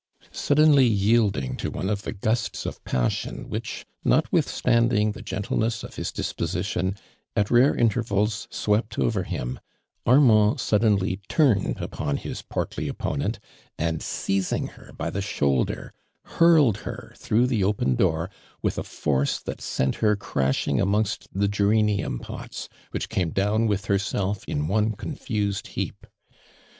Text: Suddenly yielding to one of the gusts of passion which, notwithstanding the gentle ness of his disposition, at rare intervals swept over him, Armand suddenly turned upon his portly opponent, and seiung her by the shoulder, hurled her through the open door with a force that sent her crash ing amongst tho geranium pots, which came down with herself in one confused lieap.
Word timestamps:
Suddenly 0.31 0.87
yielding 0.87 1.55
to 1.57 1.69
one 1.69 1.87
of 1.87 2.01
the 2.01 2.11
gusts 2.11 2.65
of 2.65 2.83
passion 2.83 3.47
which, 3.49 3.85
notwithstanding 4.03 5.11
the 5.11 5.21
gentle 5.21 5.57
ness 5.57 5.83
of 5.83 5.93
his 5.93 6.11
disposition, 6.11 6.95
at 7.35 7.51
rare 7.51 7.75
intervals 7.75 8.47
swept 8.49 8.97
over 8.97 9.21
him, 9.21 9.59
Armand 10.07 10.59
suddenly 10.59 11.21
turned 11.29 11.77
upon 11.79 12.17
his 12.17 12.41
portly 12.41 12.87
opponent, 12.87 13.37
and 13.77 13.99
seiung 13.99 14.69
her 14.69 14.91
by 14.97 15.11
the 15.11 15.21
shoulder, 15.21 15.93
hurled 16.25 16.77
her 16.77 17.13
through 17.15 17.45
the 17.45 17.63
open 17.63 17.93
door 17.93 18.31
with 18.63 18.79
a 18.79 18.83
force 18.83 19.37
that 19.39 19.61
sent 19.61 19.97
her 19.97 20.15
crash 20.15 20.67
ing 20.67 20.81
amongst 20.81 21.27
tho 21.31 21.45
geranium 21.45 22.17
pots, 22.17 22.67
which 22.89 23.07
came 23.07 23.29
down 23.29 23.67
with 23.67 23.85
herself 23.85 24.43
in 24.47 24.67
one 24.67 24.93
confused 24.93 25.65
lieap. 25.77 26.07